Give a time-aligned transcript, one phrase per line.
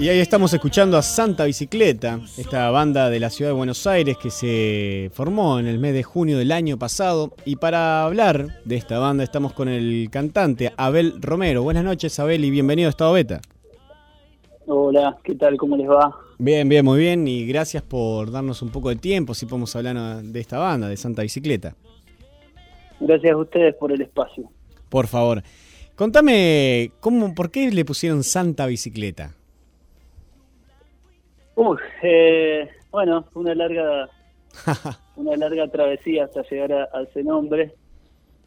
[0.00, 4.16] Y ahí estamos escuchando a Santa Bicicleta, esta banda de la ciudad de Buenos Aires
[4.16, 7.32] que se formó en el mes de junio del año pasado.
[7.44, 11.62] Y para hablar de esta banda estamos con el cantante Abel Romero.
[11.62, 13.42] Buenas noches Abel y bienvenido a Estado Beta.
[14.64, 15.58] Hola, ¿qué tal?
[15.58, 16.16] ¿Cómo les va?
[16.38, 20.22] Bien, bien, muy bien y gracias por darnos un poco de tiempo, si podemos hablar
[20.22, 21.76] de esta banda, de Santa Bicicleta.
[23.00, 24.50] Gracias a ustedes por el espacio.
[24.88, 25.42] Por favor,
[25.94, 29.34] contame, ¿cómo, ¿por qué le pusieron Santa Bicicleta?
[32.02, 34.08] Eh, bueno, una larga,
[35.16, 37.74] una larga travesía hasta llegar a, ese nombre,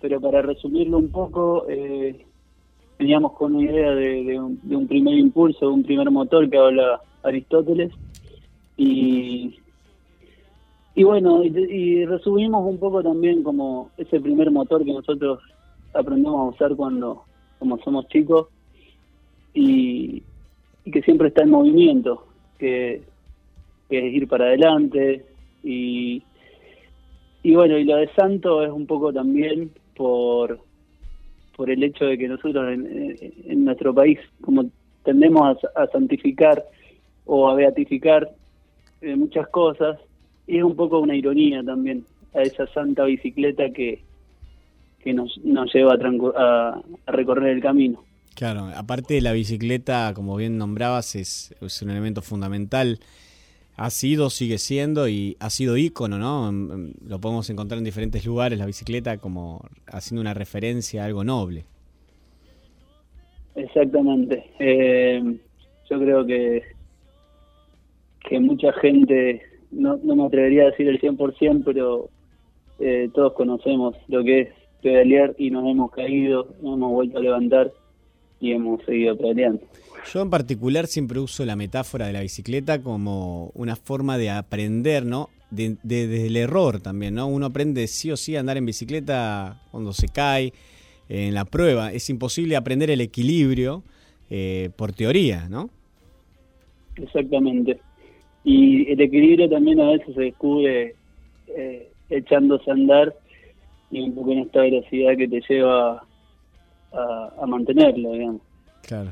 [0.01, 2.25] pero para resumirlo un poco, eh,
[2.97, 7.91] teníamos con una idea de, un, primer impulso, de un primer motor que habla Aristóteles,
[8.77, 9.59] y,
[10.95, 15.39] y bueno, y, resumimos un poco también como ese primer motor que nosotros
[15.93, 17.23] aprendemos a usar cuando
[17.59, 18.47] como somos chicos
[19.53, 20.23] y
[20.91, 23.01] que siempre está en movimiento que,
[23.89, 25.23] es ir para adelante
[25.63, 26.23] y,
[27.43, 30.59] y bueno, y lo de santo es un poco también por,
[31.55, 34.65] por el hecho de que nosotros en, nuestro país, como
[35.03, 36.63] tendemos a, santificar
[37.25, 38.31] o a beatificar
[39.01, 39.99] eh, muchas cosas,
[40.47, 44.01] y es un poco una ironía también a esa santa bicicleta que,
[45.03, 48.03] que nos, nos lleva a, a recorrer el camino.
[48.35, 52.99] Claro, aparte de la bicicleta, como bien nombrabas, es, un elemento fundamental.
[53.75, 56.51] Ha sido, sigue siendo y ha sido ícono, ¿no?
[57.07, 61.65] Lo podemos encontrar en diferentes lugares, la bicicleta como haciendo una referencia a algo noble.
[63.55, 64.43] Exactamente.
[64.59, 65.37] Eh,
[65.89, 66.63] yo creo que,
[68.27, 72.09] que mucha gente, no, no me atrevería a decir el 100%, pero
[72.79, 74.49] eh, todos conocemos lo que es
[74.81, 77.71] pedalear y nos hemos caído, nos hemos vuelto a levantar
[78.43, 79.61] y hemos seguido peleando.
[80.13, 85.05] Yo en particular siempre uso la metáfora de la bicicleta como una forma de aprender,
[85.05, 85.29] ¿no?
[85.49, 87.27] Desde el error también, ¿no?
[87.27, 90.51] Uno aprende sí o sí a andar en bicicleta cuando se cae,
[91.07, 91.93] en la prueba.
[91.93, 93.83] Es imposible aprender el equilibrio
[94.29, 95.69] eh, por teoría, ¿no?
[96.97, 97.79] Exactamente.
[98.43, 100.95] Y el equilibrio también a veces se descubre
[101.47, 103.15] eh, echándose a andar
[103.91, 106.03] y un poco en esta velocidad que te lleva
[106.93, 108.41] a, mantenerlo, digamos.
[108.81, 109.11] Claro.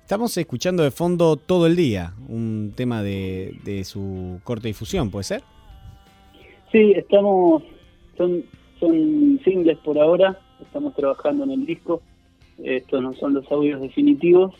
[0.00, 5.24] Estamos escuchando de fondo todo el día un tema de, de su corte difusión, ¿puede
[5.24, 5.42] ser?
[6.70, 7.62] Sí, estamos,
[8.16, 8.44] son,
[8.78, 12.02] son singles por ahora, estamos trabajando en el disco,
[12.62, 14.54] estos no son los audios definitivos,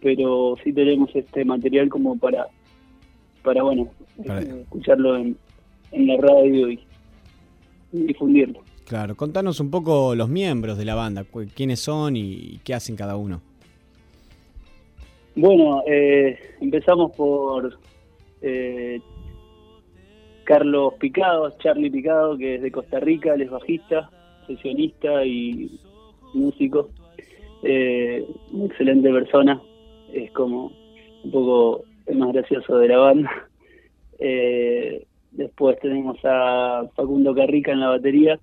[0.00, 2.46] pero sí tenemos este material como para,
[3.42, 3.88] para bueno,
[4.24, 5.36] eh, escucharlo en,
[5.92, 6.80] en la radio y
[7.92, 8.60] difundirlo.
[8.86, 13.16] Claro, contanos un poco los miembros de la banda, quiénes son y qué hacen cada
[13.16, 13.40] uno.
[15.34, 17.78] Bueno, eh, empezamos por
[18.42, 19.00] eh,
[20.44, 24.10] Carlos Picado, Charlie Picado, que es de Costa Rica, él es bajista,
[24.46, 25.80] sesionista y
[26.34, 26.90] músico.
[27.62, 29.62] Eh, una excelente persona,
[30.12, 30.70] es como
[31.24, 33.30] un poco el más gracioso de la banda.
[35.30, 38.38] después tenemos a Facundo Carrica en la batería,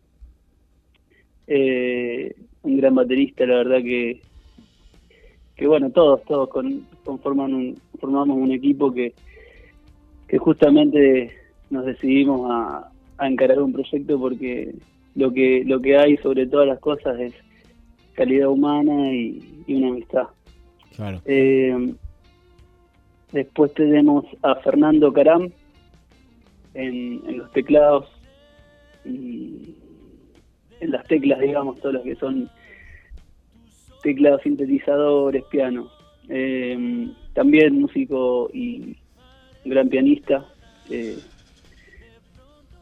[1.51, 4.21] eh, un gran baterista, la verdad que,
[5.55, 9.13] que bueno, todos, todos con, conforman un, formamos un equipo que,
[10.27, 11.35] que justamente
[11.71, 12.91] nos decidimos a,
[13.21, 14.73] encarar un proyecto porque
[15.15, 17.33] lo que, lo que hay sobre todas las cosas es
[18.13, 20.27] calidad humana y, una amistad.
[21.25, 21.93] Eh,
[23.31, 25.49] después tenemos a Fernando Caram
[26.75, 28.07] en, en los teclados
[29.03, 29.75] y
[30.79, 32.49] en las teclas, digamos, todas las que son
[34.01, 35.89] teclados, sintetizadores, piano.
[36.27, 38.95] Em, también músico y
[39.65, 40.45] gran pianista.
[40.89, 41.17] Eh,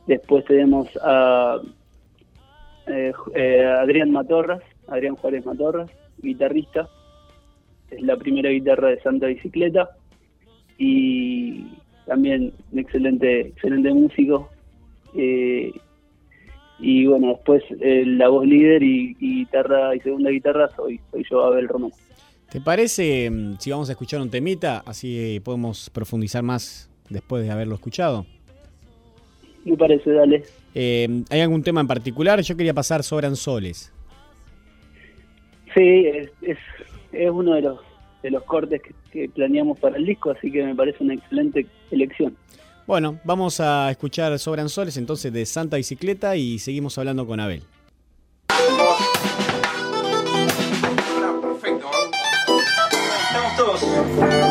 [0.06, 1.60] después tenemos a
[2.88, 5.90] eh, eh, Adrián Matorras, Adrián Juárez Matorras,
[6.20, 6.90] guitarrista.
[7.90, 9.90] Es la primera guitarra de Santa Bicicleta.
[10.78, 14.50] Y también un excelente, excelente músico.
[16.80, 21.44] Y bueno, después eh, la voz líder y, guitarra y segunda guitarra soy, soy yo,
[21.44, 21.96] Abel Romero.
[22.50, 24.84] ¿Te parece mm, si vamos a escuchar un temita?
[24.86, 28.26] Así podemos profundizar más después de haberlo escuchado.
[29.66, 30.44] Me parece, dale.
[30.74, 32.40] Eh, ¿Hay algún tema en particular?
[32.42, 33.92] Yo quería pasar Sobran Soles.
[35.76, 36.32] Sí, es,
[37.12, 37.80] es, uno de los,
[38.24, 38.82] de los cortes
[39.12, 42.36] que planeamos para el disco, así que me parece una excelente elección.
[42.88, 47.62] Bueno, vamos a escuchar Sobran Soles entonces de Santa Bicicleta y seguimos hablando con Abel.
[51.42, 51.92] Perfecto.
[53.28, 54.47] Estamos todos.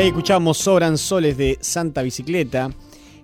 [0.00, 2.70] Ahí escuchamos Sobran Soles de Santa Bicicleta.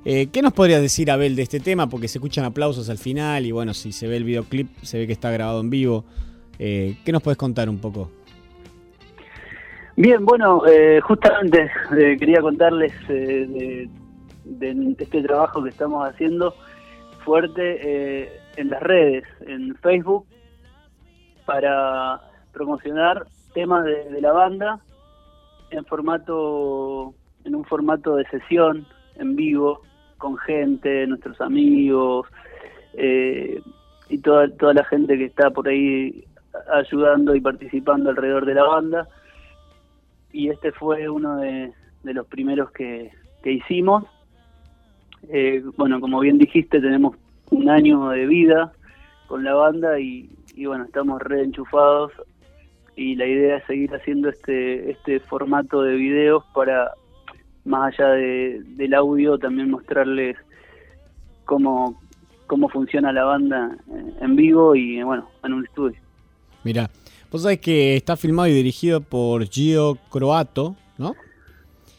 [0.05, 1.87] Eh, ¿Qué nos podrías decir, Abel, de este tema?
[1.89, 5.07] Porque se escuchan aplausos al final y bueno, si se ve el videoclip, se ve
[5.07, 6.05] que está grabado en vivo.
[6.59, 8.11] Eh, ¿Qué nos puedes contar un poco?
[9.97, 11.71] Bien, bueno, eh, justamente
[12.19, 13.89] quería contarles de,
[14.99, 16.55] este trabajo que estamos haciendo
[17.25, 20.27] fuerte en las redes, en Facebook,
[21.47, 22.21] para
[22.53, 24.83] promocionar temas de la banda
[25.71, 29.83] en formato en un formato de sesión en vivo
[30.19, 32.27] con gente, nuestros amigos
[32.95, 33.61] eh,
[34.09, 36.25] y toda, toda la gente que está por ahí
[36.73, 39.09] ayudando y participando alrededor de la banda.
[40.33, 43.11] Y este fue uno de, los primeros que,
[43.45, 44.05] hicimos.
[45.29, 47.17] Eh, bueno, como bien dijiste, tenemos
[47.51, 48.73] un año de vida
[49.29, 50.29] con la banda y,
[50.67, 52.13] bueno, estamos reenchufados
[52.97, 56.93] y la idea es seguir haciendo este, este formato de videos para
[57.65, 60.37] más allá de, del audio, también mostrarles
[61.45, 62.01] cómo,
[62.47, 63.77] cómo funciona la banda
[64.21, 66.01] en vivo y bueno, en un estudio.
[66.65, 66.91] Mira,
[67.31, 71.15] vos sabés que está filmado y dirigido por Gio Croato, ¿no?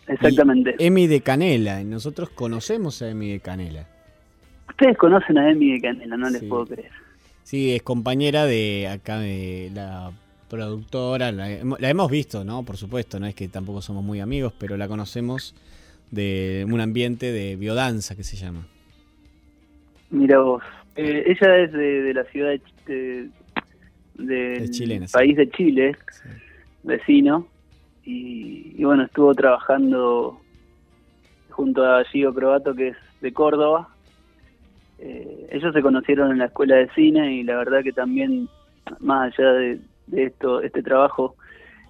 [0.07, 0.75] Exactamente.
[0.79, 3.87] Emi de Canela, y nosotros conocemos a Emi de Canela.
[4.69, 6.91] Ustedes conocen a Emi de Canela, no les puedo creer.
[7.43, 10.11] Sí, es compañera de acá de la
[10.49, 12.63] productora, la, hemos visto, ¿no?
[12.63, 15.55] Por supuesto, no es que tampoco somos muy amigos, pero la conocemos
[16.11, 18.65] de un ambiente de biodanza que se llama.
[20.09, 20.63] Mira vos,
[20.95, 23.29] eh, ella es de, la ciudad de,
[24.15, 25.95] del país de Chile,
[26.83, 27.47] vecino,
[28.09, 30.39] y, bueno, estuvo trabajando
[31.49, 33.89] junto a Gio Croato, que es de Córdoba.
[34.97, 38.47] Eh, ellos se conocieron en la escuela de cine y la verdad que también,
[39.01, 41.35] más allá de, de esto, este trabajo,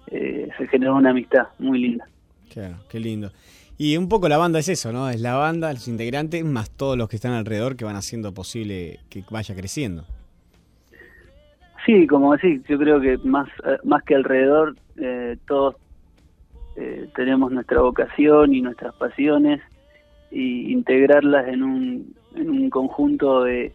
[0.08, 2.06] eh, se generó una amistad muy linda.
[2.52, 3.30] Claro, qué lindo.
[3.76, 5.08] Y un poco la banda es eso, ¿no?
[5.08, 9.00] Es la banda, los integrantes, más todos los que están alrededor que van haciendo posible
[9.08, 10.04] que vaya creciendo.
[11.86, 15.76] Sí, como decís, yo creo que más, eh, más que alrededor, eh, todos
[17.16, 19.60] tenemos nuestra vocación y nuestras pasiones
[20.30, 23.74] y integrarlas en un, en un conjunto de,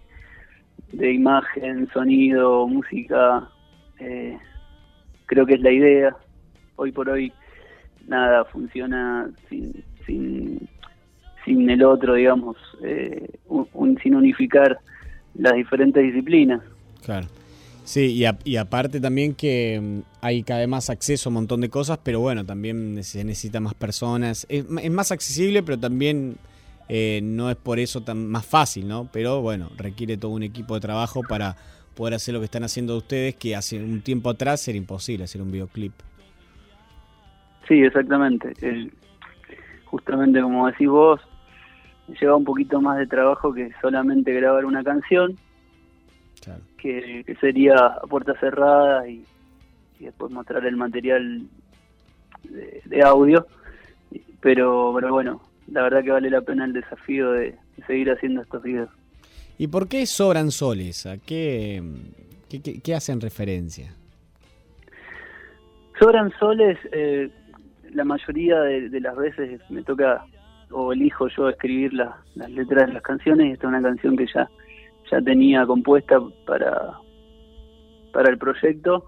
[0.94, 3.50] de imagen, sonido, música,
[4.04, 4.38] eh,
[5.26, 6.16] creo que es la idea.
[6.76, 7.32] Hoy por hoy
[8.08, 10.68] nada funciona sin, sin,
[11.46, 13.30] sin el otro, digamos, eh,
[14.02, 14.78] sin unificar
[15.36, 16.62] las diferentes disciplinas.
[17.04, 17.28] Claro.
[17.86, 21.70] Sí, y, aparte también que mm, hay cada vez más acceso a un montón de
[21.70, 24.46] cosas, pero bueno, también se necesita más personas.
[24.50, 26.38] Es, más accesible, pero también
[26.88, 29.10] eh, no es por eso tan más fácil, ¿no?
[29.12, 31.58] Pero bueno, requiere todo un equipo de trabajo para
[31.96, 35.42] poder hacer lo que están haciendo ustedes, que hace un tiempo atrás era imposible hacer
[35.42, 35.94] un videoclip.
[37.68, 38.54] Sí, exactamente.
[39.86, 41.22] justamente como decís vos,
[42.20, 45.38] lleva un poquito más de trabajo que solamente grabar una canción,
[46.78, 49.24] que, sería a puerta cerrada y,
[50.00, 51.48] después mostrar el material
[52.44, 53.48] de, audio.
[54.42, 57.56] Pero, pero bueno, la verdad que vale la pena el desafío de
[57.88, 58.90] seguir haciendo estos videos.
[59.58, 61.06] ¿Y por qué sobran soles?
[61.06, 61.82] ¿A qué,
[62.84, 63.94] qué, hacen referencia?
[66.00, 67.30] Sobran soles, eh,
[67.92, 70.26] la mayoría de, las veces me toca
[70.72, 72.16] o elijo yo escribir las
[72.50, 73.54] letras de las canciones.
[73.54, 74.50] Esta es una canción que ya,
[75.12, 76.94] ya tenía compuesta para,
[78.12, 79.06] para el proyecto.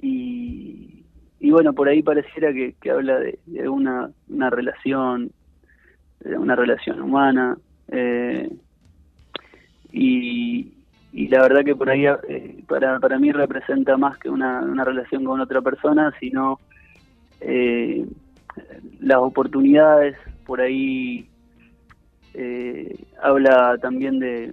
[0.00, 1.04] Y,
[1.38, 5.30] y bueno, por ahí pareciera que, habla de, una, una relación,
[6.20, 7.56] de una relación humana.
[7.88, 8.50] Eh,
[9.96, 14.84] y, la verdad que por ahí eh, para, para mí representa más que una, una
[14.84, 16.60] relación con otra persona, sino
[17.40, 18.06] eh,
[19.00, 21.28] las oportunidades, por ahí
[22.34, 24.52] eh, habla también de,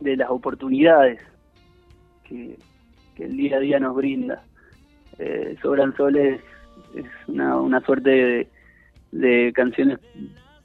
[0.00, 1.20] de las oportunidades
[2.24, 2.56] que,
[3.18, 4.42] el día a día nos brinda.
[5.60, 6.40] Sobran Soles
[6.96, 8.48] es una, una suerte de,
[9.12, 10.00] de canciones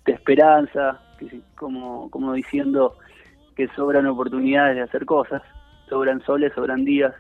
[0.05, 2.95] de esperanza, que, como, como diciendo
[3.57, 5.41] que sobran oportunidades de hacer cosas,
[5.89, 7.13] sobran soles, sobran días,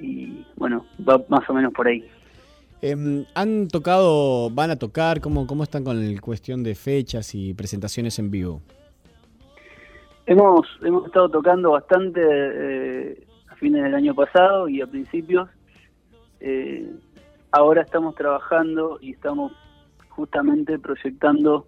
[0.00, 2.04] y bueno, va más o menos por ahí.
[2.82, 5.20] Em, ¿Han tocado, van a tocar?
[5.20, 8.62] ¿Cómo, cómo están con la cuestión de fechas y presentaciones en vivo?
[10.26, 15.48] Hemos, hemos estado tocando bastante eh, a fines del año pasado y a principios.
[16.40, 16.90] Eh,
[17.52, 19.52] ahora estamos trabajando y estamos
[20.08, 21.66] justamente proyectando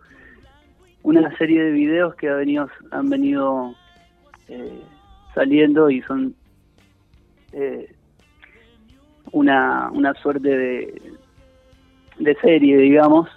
[1.03, 3.75] una serie de videos que ha venido, han venido
[4.49, 4.81] eh,
[5.35, 6.35] saliendo y son
[7.53, 7.93] eh,
[9.33, 11.03] una, una suerte de,
[12.19, 13.29] de serie, digamos,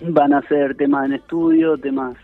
[0.00, 2.16] van a ser temas en estudio, temas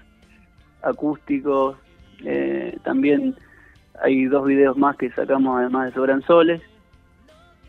[0.83, 1.77] acústicos,
[2.25, 3.37] eh, también
[4.03, 6.63] hay dos videos más que sacamos además de Sobranzoles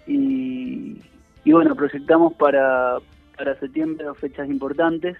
[0.07, 0.97] y,
[1.43, 2.97] y bueno, proyectamos para,
[3.37, 5.17] para septiembre dos fechas importantes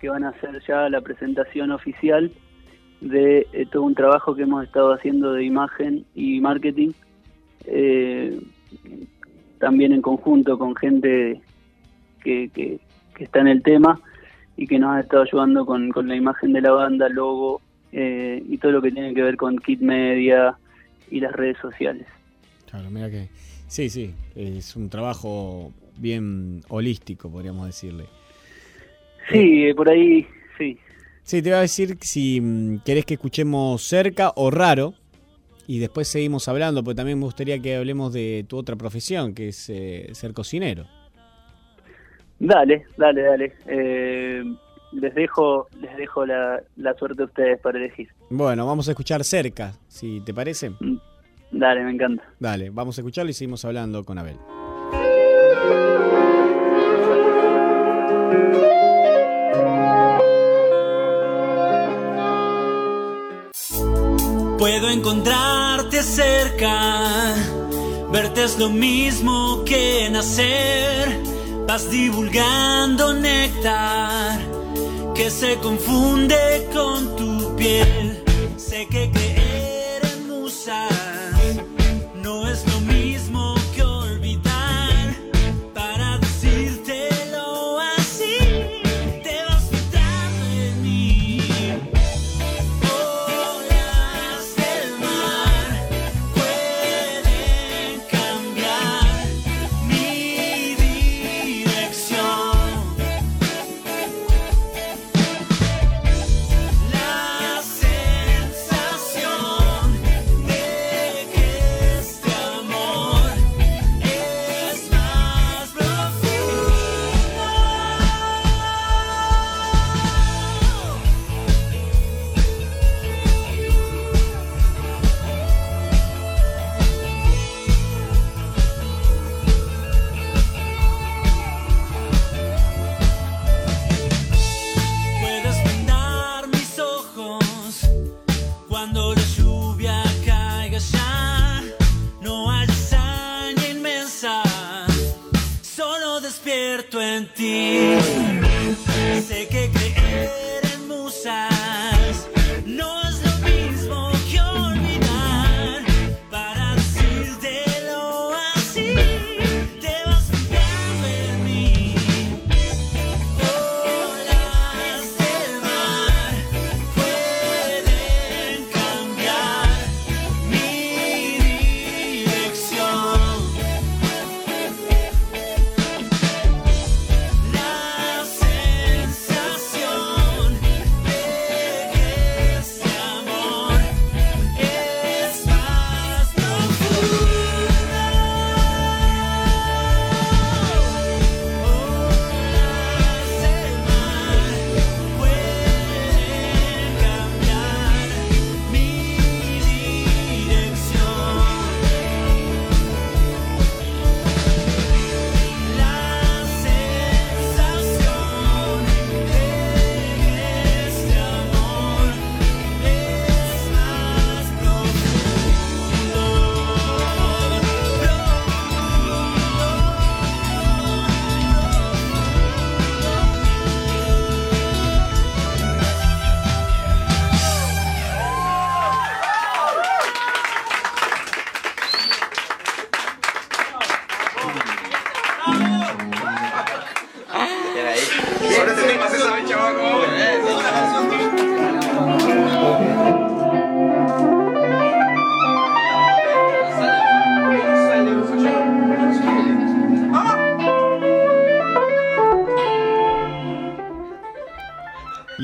[0.00, 2.30] que van a ser ya la presentación oficial
[3.00, 6.90] de eh, todo un trabajo que hemos estado haciendo de imagen y marketing,
[7.64, 8.40] eh,
[9.58, 11.40] también en conjunto con gente
[12.22, 12.80] que, que,
[13.18, 14.00] está en el tema
[14.56, 18.42] y que nos ha estado ayudando con, con la imagen de la banda, logo eh,
[18.48, 20.56] y todo lo que tiene que ver con Kit Media
[21.10, 22.06] y las redes sociales.
[22.70, 23.28] Claro, mira que
[23.66, 28.04] sí, sí, es un trabajo bien holístico, podríamos decirle.
[29.30, 30.78] Sí, por ahí, sí.
[31.22, 34.94] Sí, te iba a decir si mm, querés que escuchemos cerca o raro
[35.66, 39.48] y después seguimos hablando, porque también me gustaría que hablemos de tu otra profesión, que
[39.48, 40.86] es eh, ser cocinero.
[42.38, 43.52] Dale, dale, dale.
[43.66, 44.42] Eh,
[44.92, 48.08] les dejo, les dejo la, la suerte a ustedes para elegir.
[48.30, 50.70] Bueno, vamos a escuchar cerca, si te parece.
[50.70, 50.96] Mm,
[51.52, 52.24] dale, me encanta.
[52.40, 54.38] Dale, vamos a escucharlo y seguimos hablando con Abel.
[64.90, 67.34] Encontrarte cerca,
[68.10, 71.22] verte es lo mismo que nacer.
[71.66, 74.40] Vas divulgando néctar
[75.14, 78.07] que se confunde con tu piel.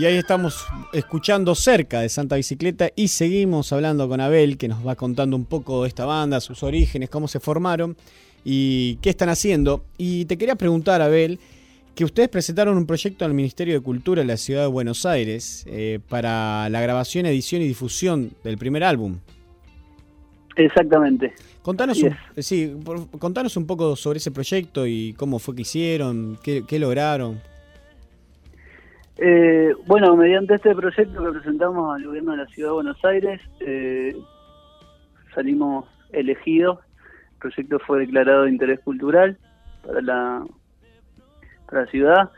[0.05, 4.87] Y ahí estamos escuchando cerca de Santa Bicicleta y seguimos hablando con Abel, que nos
[4.87, 7.97] va contando un poco de esta banda, sus orígenes, cómo se formaron
[8.45, 9.83] y qué están haciendo.
[9.97, 11.38] Y te quería preguntar, Abel,
[11.95, 15.64] que ustedes presentaron un proyecto al Ministerio de Cultura de la Ciudad de Buenos Aires
[15.69, 19.21] eh, para la grabación, edición y difusión del primer álbum.
[20.55, 21.33] Exactamente.
[21.62, 22.77] Contanos un, sí,
[23.19, 27.54] contanos un poco sobre ese proyecto y cómo fue que hicieron, qué, qué lograron.
[29.16, 33.40] Eh, bueno, mediante este proyecto que presentamos al gobierno de la Ciudad de Buenos Aires,
[33.61, 34.16] eh,
[35.35, 36.81] salimos elegidos.
[37.35, 39.38] El proyecto fue declarado de interés cultural
[39.87, 40.44] para la,
[41.66, 42.31] para la ciudad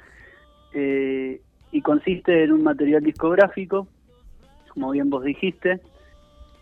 [0.75, 1.41] eh,
[1.73, 3.89] y consiste en un material discográfico,
[4.69, 5.81] como bien vos dijiste,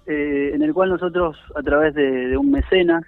[0.07, 3.05] en el cual nosotros a través de, un mecenas,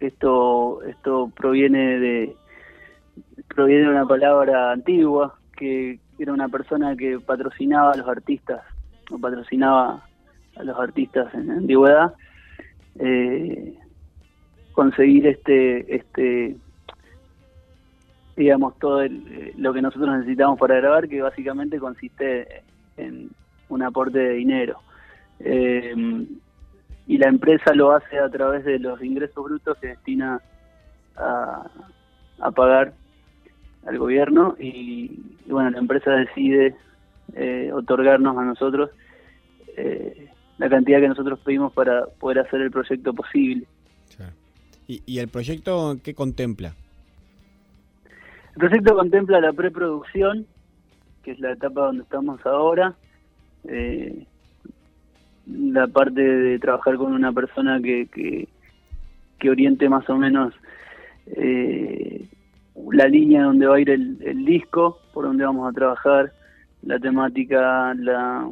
[0.00, 2.36] esto, esto proviene de
[3.56, 8.62] proviene de una palabra antigua, que era una persona que patrocinaba a los artistas,
[9.10, 10.04] o patrocinaba
[10.56, 12.14] a los artistas en antigüedad,
[12.98, 13.74] eh,
[14.72, 16.56] conseguir este, este
[18.36, 19.02] digamos, todo
[19.56, 22.62] lo que nosotros necesitamos para grabar, que básicamente consiste
[22.98, 23.30] en
[23.70, 24.80] un aporte de dinero.
[25.40, 25.94] Eh,
[27.06, 30.40] y la empresa lo hace a través de los ingresos brutos que destina
[31.16, 31.66] a,
[32.40, 32.92] a pagar
[33.86, 36.74] al gobierno y, bueno, la empresa decide
[37.34, 38.90] eh, otorgarnos a nosotros
[39.76, 43.66] eh, la cantidad que nosotros pedimos para poder hacer el proyecto posible.
[44.88, 46.72] ¿Y, el proyecto qué contempla?
[48.54, 50.46] El proyecto contempla la preproducción,
[51.24, 52.94] que es la etapa donde estamos ahora,
[53.64, 54.24] eh,
[55.46, 58.48] la parte de trabajar con una persona que, que,
[59.40, 60.54] que oriente más o menos
[61.26, 62.28] eh,
[62.92, 66.32] la línea donde va a ir el, disco, por donde vamos a trabajar,
[66.82, 68.48] la temática, la,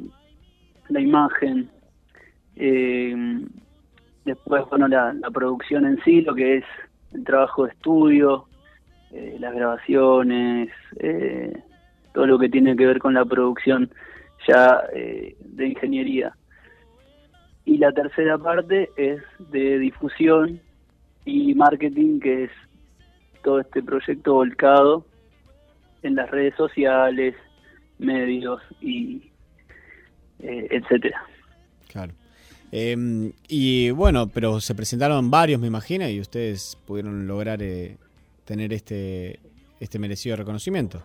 [0.89, 1.69] la imagen,
[2.57, 3.45] eh,
[4.25, 6.65] después, bueno, la, producción en sí, lo que es
[7.13, 8.47] el trabajo de estudio,
[9.13, 11.53] eh, las grabaciones, eh,
[12.13, 13.91] todo lo que tiene que ver con la producción
[14.47, 16.37] ya de ingeniería.
[17.65, 20.61] Y la tercera parte es de difusión
[21.25, 22.51] y marketing, que es
[23.45, 25.05] todo este proyecto volcado
[26.03, 27.37] en las redes sociales,
[27.99, 29.31] medios y
[30.41, 31.23] eh, etcétera.
[31.91, 32.13] Claro.
[32.73, 37.97] Em, y bueno, pero se presentaron varios, me imagino, y ustedes pudieron lograr eh,
[38.45, 39.39] tener este
[39.81, 41.03] este merecido reconocimiento.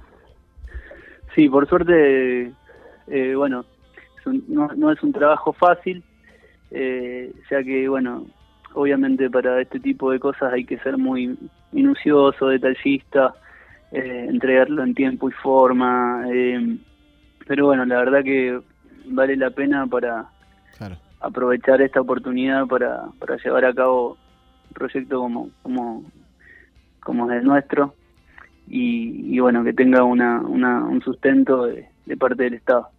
[1.35, 2.51] Sí, por suerte,
[3.07, 3.65] eh, bueno,
[4.47, 6.03] no, no, es un trabajo fácil,
[6.71, 8.25] ya que, bueno,
[8.73, 11.37] obviamente para este tipo de cosas hay que ser muy
[11.71, 13.33] minucioso, detallista,
[13.91, 16.23] eh, entregarlo en tiempo y forma.
[16.31, 16.77] Eh,
[17.47, 18.59] pero bueno, la verdad que
[19.05, 20.29] vale la pena para
[21.21, 24.17] aprovechar esta oportunidad para, para llevar a cabo
[24.67, 26.03] un proyecto como, como,
[27.01, 27.93] como es el nuestro
[28.67, 32.89] y, bueno, que tenga una, una, un sustento de parte del Estado.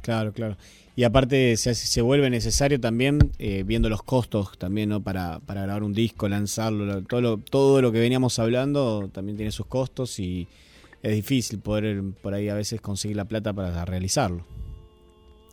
[0.00, 0.56] Claro, claro.
[0.96, 5.02] Y aparte se, se vuelve necesario también, eh, viendo los costos también, ¿no?
[5.02, 9.50] Para, para grabar un disco, lanzarlo, todo lo, todo lo que veníamos hablando también tiene
[9.50, 10.46] sus costos y
[11.02, 14.46] es difícil poder por ahí a veces conseguir la plata para realizarlo.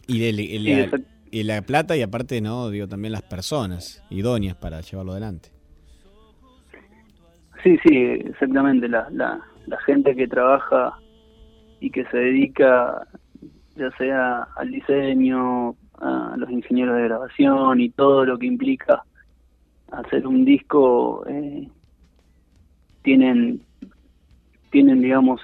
[0.07, 2.69] Y, y la plata y aparte, ¿no?
[2.69, 5.49] Digo, también las personas idóneas para llevarlo adelante.
[7.63, 8.87] Sí, sí, exactamente.
[8.87, 10.97] La, la, la gente que trabaja
[11.79, 13.07] y que se dedica
[13.75, 19.03] ya sea al diseño, a los ingenieros de grabación y todo lo que implica
[19.91, 21.67] hacer un disco, eh,
[23.03, 23.61] tienen,
[24.71, 25.41] tienen, digamos,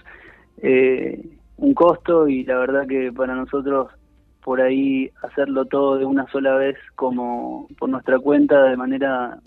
[0.61, 3.89] eh, un costo y la verdad que para nosotros
[4.43, 9.39] por ahí hacerlo todo de una sola vez como por nuestra cuenta de manera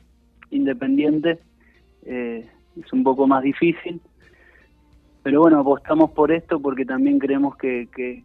[0.50, 1.38] independiente
[2.04, 2.46] eh,
[2.78, 4.00] es un poco más difícil.
[5.22, 8.24] Pero bueno apostamos por esto porque también creemos que, que,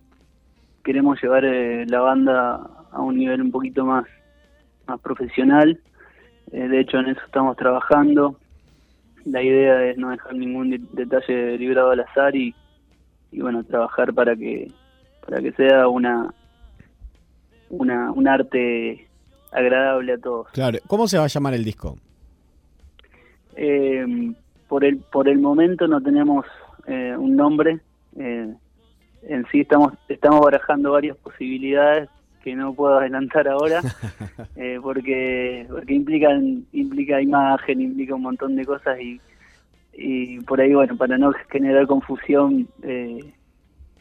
[0.86, 4.06] queremos llevar eh, la banda a un nivel un poquito más,
[4.88, 5.78] más profesional.
[6.52, 8.38] Eh, de hecho, en eso estamos trabajando.
[9.26, 12.54] La idea es no dejar ningún detalle librado al azar y,
[13.32, 14.72] y bueno, trabajar para que
[15.26, 16.32] para que sea una,
[17.70, 19.08] una un arte
[19.52, 20.48] agradable a todos.
[20.52, 21.98] Claro, ¿cómo se va a llamar el disco?
[23.56, 24.06] Eh,
[24.68, 26.46] por el por el momento no tenemos
[26.88, 27.80] un nombre.
[28.20, 28.54] Eh,
[29.28, 32.10] en sí estamos estamos barajando varias posibilidades
[32.44, 33.82] que no puedo adelantar ahora
[34.56, 39.20] eh, porque porque implican implica imagen implica un montón de cosas y
[39.98, 43.34] y por ahí bueno para no generar confusión eh,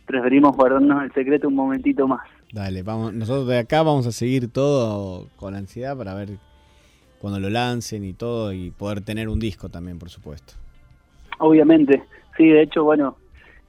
[0.06, 2.28] preferimos guardarnos el secreto un momentito más.
[2.52, 6.30] Dale vamos nosotros de acá vamos a seguir todo con ansiedad para ver
[7.18, 10.54] cuando lo lancen y todo y poder tener un disco también por supuesto.
[11.38, 12.02] Obviamente
[12.36, 13.16] sí de hecho bueno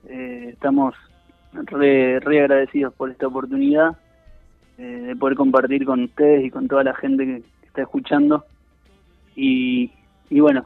[0.09, 0.95] eh, estamos
[1.65, 3.97] re, agradecidos por esta oportunidad
[4.77, 8.45] de poder compartir con ustedes y con toda la gente que está escuchando.
[9.35, 9.91] Y,
[10.29, 10.65] y bueno,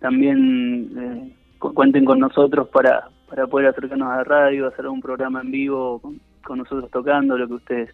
[0.00, 5.40] también eh, cuenten con nosotros para, para poder acercarnos a la radio, hacer un programa
[5.40, 6.00] en vivo
[6.42, 7.90] con, nosotros tocando, lo que ustedes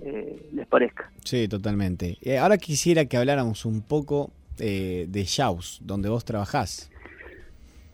[0.00, 1.10] eh, les parezca.
[1.24, 2.16] Sí, totalmente.
[2.22, 6.90] Eh, ahora quisiera que habláramos un poco de Shaus, donde vos trabajás.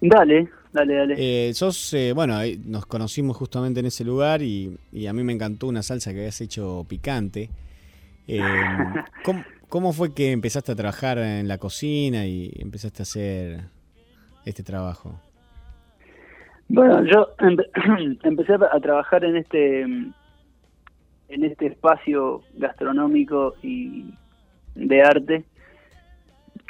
[0.03, 1.55] Dale, dale, dale.
[1.55, 5.83] sos, bueno, nos conocimos justamente en ese lugar y, y, a mí me encantó una
[5.83, 7.51] salsa que habías hecho picante.
[9.25, 13.61] ¿cómo, ¿Cómo fue que empezaste a trabajar en la cocina y empezaste a hacer
[14.45, 15.21] este trabajo?
[16.69, 17.29] Bueno, yo
[18.25, 24.13] empecé a trabajar en este en este espacio gastronómico y
[24.75, 25.45] de arte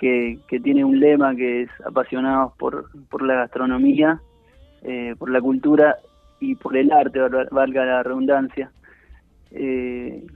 [0.01, 4.19] que, tiene un lema que es apasionados por, por la gastronomía,
[4.83, 5.97] eh, por la cultura
[6.41, 8.73] y por el arte, valga la redundancia.
[9.51, 10.27] Eh,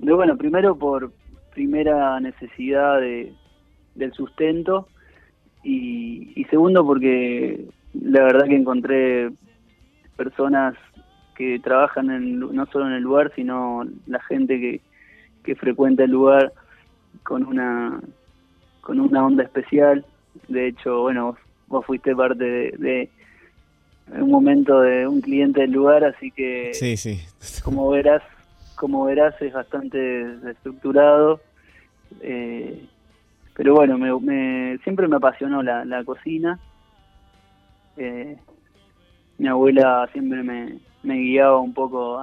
[0.00, 1.12] bueno, primero por,
[1.52, 3.32] primera necesidad de,
[3.94, 4.88] del sustento
[5.62, 9.30] y, segundo porque la verdad que encontré
[10.16, 10.74] personas
[11.36, 14.80] que trabajan en, no solo en el lugar sino la gente que,
[15.42, 16.52] que frecuenta el lugar
[17.22, 18.00] con una
[18.84, 20.04] con una onda especial
[20.48, 23.10] de hecho bueno vos, fuiste parte de,
[24.12, 27.20] un momento de un cliente del lugar así que sí, sí.
[27.64, 28.22] como verás
[28.74, 31.40] como verás es bastante estructurado,
[32.20, 32.86] eh,
[33.54, 36.58] pero bueno, me, siempre me apasionó la, cocina.
[37.96, 38.36] Eh,
[39.38, 42.18] mi abuela siempre me, guiaba un poco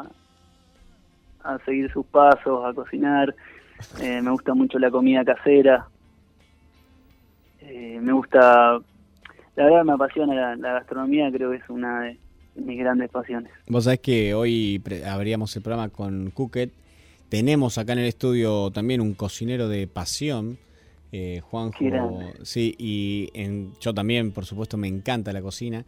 [1.43, 3.33] a, seguir sus pasos, a cocinar.
[4.01, 5.87] Eh, me gusta mucho la comida casera.
[7.61, 8.79] Me gusta,
[9.55, 12.17] la verdad me apasiona la, la gastronomía, creo que es una de,
[12.55, 13.51] mis grandes pasiones.
[13.67, 16.69] Vos sabés que hoy abríamos el programa con Cooked.
[17.29, 20.57] Tenemos acá en el estudio también un cocinero de pasión,
[21.11, 21.79] eh, Juanjo.
[22.43, 25.85] Sí, y en, yo también, por supuesto, me encanta la cocina.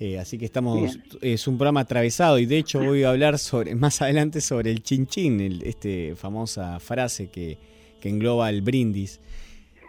[0.00, 3.74] Eh, así que estamos, es un programa atravesado y de hecho voy a hablar sobre
[3.76, 7.58] más adelante sobre el chin chin, el, este famosa frase que,
[8.00, 9.20] que engloba el brindis.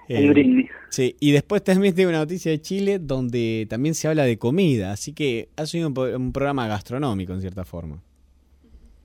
[0.07, 0.71] El eh, brindis.
[0.89, 4.91] Sí, y después también tengo una noticia de Chile donde también se habla de comida,
[4.91, 7.97] así que ha sido un, programa gastronómico en cierta forma.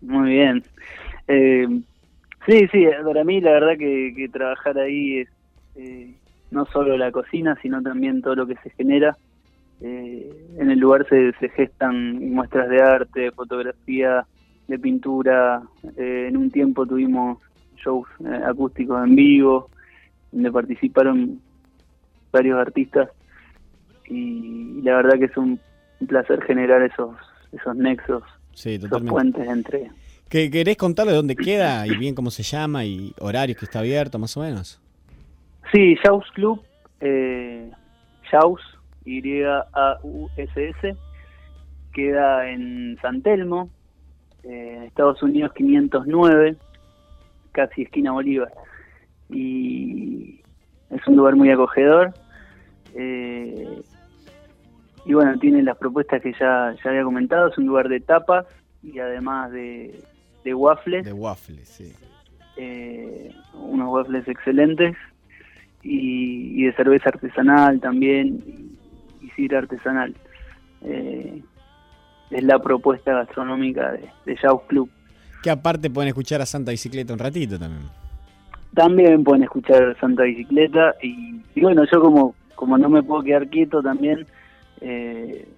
[0.00, 0.62] Muy bien.
[1.26, 1.66] Eh,
[2.46, 5.28] sí, sí, para mí la verdad que, trabajar ahí es
[5.76, 6.14] eh,
[6.50, 9.16] no solo la cocina, sino también todo lo que se genera.
[9.80, 14.26] en el lugar se, se gestan muestras de arte, fotografía,
[14.68, 15.62] de pintura.
[15.96, 17.38] en un tiempo tuvimos
[17.82, 18.06] shows
[18.46, 19.70] acústicos en vivo,
[20.32, 21.40] donde participaron
[22.32, 23.10] varios artistas
[24.06, 25.60] y la verdad que es un
[26.06, 27.16] placer generar esos
[27.52, 28.22] esos nexos,
[28.54, 29.90] esos puentes entre...
[30.28, 34.36] ¿Querés contarle dónde queda y bien cómo se llama y horarios que está abierto más
[34.36, 34.80] o menos?
[35.72, 36.62] Sí, Jaus Club,
[37.00, 37.68] eh,
[38.30, 38.60] Jaus,
[39.04, 40.96] Y-A-U-S-S,
[41.92, 43.70] queda en San Telmo,
[44.44, 46.56] eh, Estados Unidos 509,
[47.50, 48.52] casi esquina Bolívar.
[49.30, 50.40] Y
[50.90, 52.12] es un lugar muy acogedor.
[52.94, 53.82] Eh,
[55.04, 58.46] y bueno, tiene las propuestas que ya, ya había comentado, es un lugar de tapas
[58.82, 60.02] y además de,
[60.44, 61.04] de waffles.
[61.04, 61.92] De waffles, sí.
[62.56, 64.96] Eh, unos waffles excelentes
[65.82, 68.42] y, de cerveza artesanal también
[69.20, 70.14] y, sidra artesanal.
[70.82, 71.42] Eh,
[72.30, 74.38] es la propuesta gastronómica de, de
[74.68, 74.90] Club.
[75.42, 77.99] Que aparte pueden escuchar a Santa Bicicleta un ratito también.
[78.74, 83.83] También pueden escuchar Santa Bicicleta y, bueno, yo como, como no me puedo quedar quieto
[83.83, 84.26] también,
[84.80, 85.48] eh,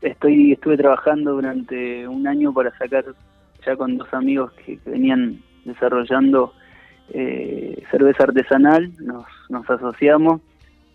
[0.00, 3.04] estoy estuve trabajando durante un año para sacar
[3.66, 6.54] ya con dos amigos que, venían desarrollando
[7.10, 10.40] eh, cerveza artesanal, nos, nos asociamos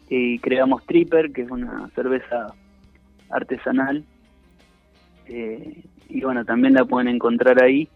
[0.10, 2.54] y creamos Tripper, que es una cerveza
[3.30, 4.06] artesanal.
[5.28, 7.89] Eh, y bueno, también la pueden encontrar ahí.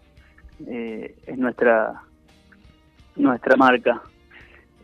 [0.67, 2.01] es nuestra
[3.17, 4.01] nuestra marca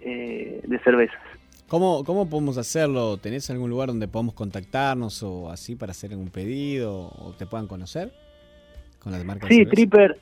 [0.01, 1.19] eh, de cervezas.
[1.67, 3.17] ¿Cómo, ¿Cómo podemos hacerlo?
[3.17, 7.67] ¿Tenés algún lugar donde podamos contactarnos o así para hacer algún pedido o te puedan
[7.67, 8.11] conocer
[8.99, 9.49] con las marcas?
[9.49, 10.19] Sí, Tripper.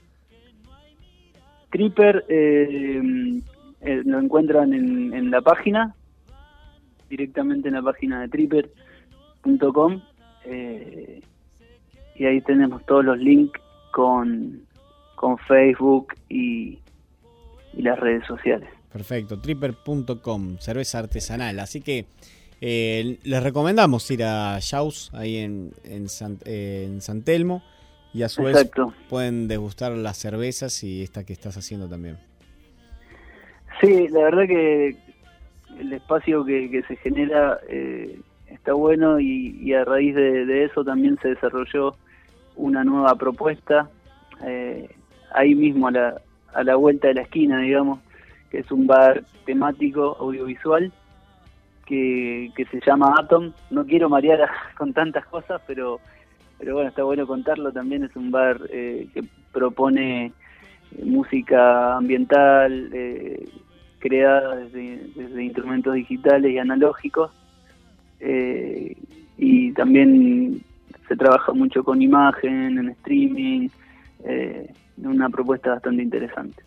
[1.71, 3.01] Tripper eh,
[3.81, 5.95] eh, lo encuentran en, en, la página,
[7.09, 10.01] directamente en la página de tripper.com
[12.21, 13.59] y ahí tenemos todos los links
[13.91, 14.61] con,
[15.15, 16.77] con Facebook y,
[17.73, 18.69] y las redes sociales.
[18.91, 21.59] Perfecto, tripper.com, cerveza artesanal.
[21.59, 22.05] Así que
[22.59, 27.63] eh, les recomendamos ir a Jaus ahí en, en, San, Telmo
[28.13, 28.69] y a su vez
[29.09, 32.17] pueden degustar las cervezas y esta que estás haciendo también.
[33.79, 34.97] Sí, la verdad que
[35.79, 41.29] el espacio que, se genera eh, está bueno y, a raíz de, eso también se
[41.29, 41.95] desarrolló
[42.57, 43.89] una nueva propuesta
[44.45, 44.89] eh,
[45.33, 46.21] ahí mismo a la,
[46.53, 47.99] a la vuelta de la esquina, digamos,
[48.49, 50.91] que es un bar temático audiovisual
[51.85, 53.51] que, que se llama Atom.
[53.69, 55.99] No quiero marear con tantas cosas, pero,
[56.59, 57.71] pero bueno, está bueno contarlo.
[57.71, 63.49] También es un bar eh, que propone eh, música ambiental, eh,
[63.99, 67.31] creada desde, instrumentos digitales y analógicos.
[69.37, 70.61] y también
[71.07, 73.69] se trabaja mucho con imagen, en streaming,
[75.01, 76.63] una propuesta bastante interesante.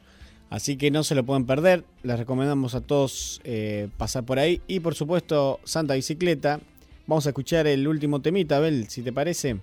[0.51, 1.85] Así que no se lo pueden perder.
[2.03, 4.61] Les recomendamos a todos eh, pasar por ahí.
[4.69, 6.61] Y por supuesto, Santa Bicicleta.
[7.07, 9.57] Vamos a escuchar el último temita, Abel, si te parece.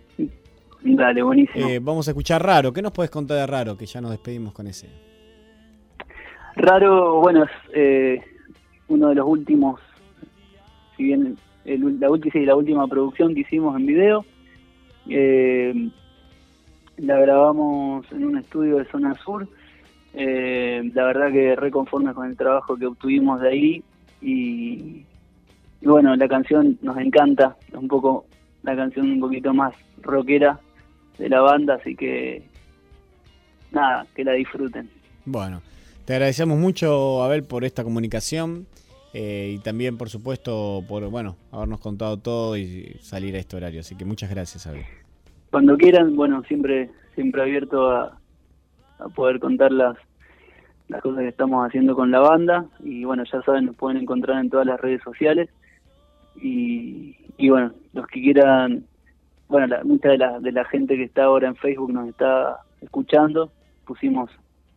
[0.83, 1.67] Dale, buenísimo.
[1.67, 2.73] Eh, vamos a escuchar Raro.
[2.73, 3.77] ¿Qué nos puedes contar de Raro?
[3.77, 4.89] Que ya nos despedimos con ese.
[6.55, 8.21] Raro, bueno, es eh,
[8.87, 9.79] uno de los últimos,
[10.97, 14.25] si bien la, última, la última producción que hicimos en video.
[16.97, 19.47] La grabamos en un estudio de Zona Sur
[20.13, 23.83] eh, la verdad que reconforme con el trabajo que obtuvimos de ahí
[24.21, 25.05] y,
[25.81, 28.25] bueno, la canción nos encanta, es un poco
[28.63, 30.59] la canción un poquito más rockera
[31.17, 32.43] de la banda, así que
[33.71, 34.89] nada, que la disfruten.
[35.25, 35.61] Bueno,
[36.05, 38.67] te agradecemos mucho, Abel, por esta comunicación
[39.13, 43.79] eh, y también, por supuesto, por bueno habernos contado todo y salir a este horario.
[43.79, 44.85] Así que muchas gracias, Abel.
[45.51, 48.17] Cuando quieran, bueno, siempre siempre abierto a,
[49.15, 49.97] poder contar las,
[50.87, 52.65] las cosas que estamos haciendo con la banda.
[52.83, 55.49] Y bueno, ya saben, nos pueden encontrar en todas las redes sociales.
[56.35, 58.85] Y, y bueno, los que quieran,
[59.47, 62.57] bueno, la, mucha de la, de la gente que está ahora en Facebook nos está
[62.79, 63.51] escuchando,
[63.85, 64.29] pusimos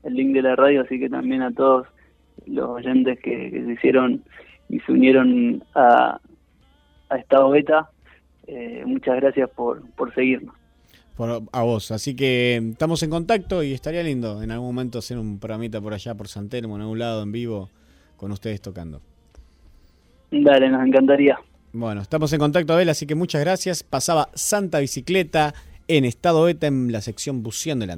[0.02, 1.86] el link de la radio, así que también a todos
[2.46, 4.22] los oyentes que, se hicieron
[4.70, 6.18] y se unieron a,
[7.10, 7.90] a Estado Beta,
[8.46, 10.54] eh, muchas gracias por, por seguirnos
[11.16, 11.90] a vos.
[11.90, 15.80] Así que em, estamos en contacto y estaría lindo en algún momento hacer un programita
[15.80, 17.70] por allá, por San Telmo, en algún lado, en vivo,
[18.16, 19.00] con ustedes tocando.
[20.30, 21.38] Dale, nos encantaría.
[21.72, 23.82] Bueno, estamos en contacto, Abel, así que muchas gracias.
[23.82, 25.54] Pasaba Santa Bicicleta
[25.88, 27.90] en estado eta en la sección Buceando del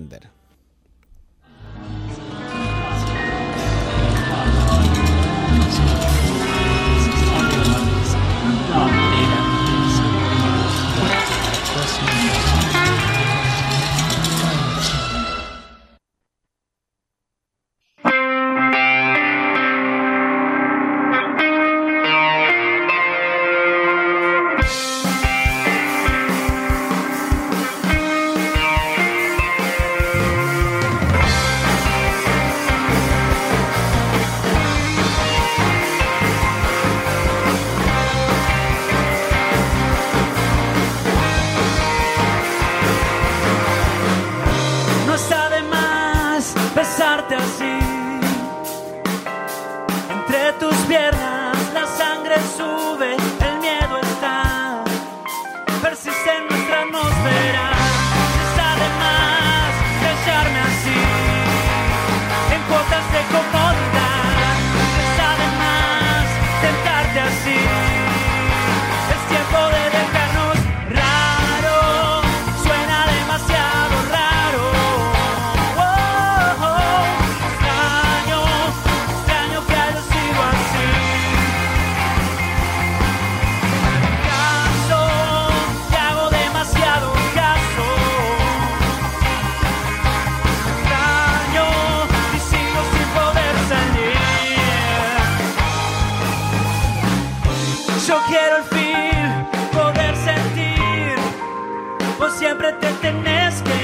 [102.46, 103.76] siempre te tenés que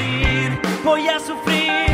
[0.44, 0.60] ir.
[0.84, 1.91] Voy a sufrir.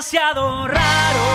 [0.00, 1.29] Demasiado raro.